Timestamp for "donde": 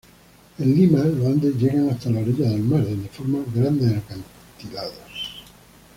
2.83-3.07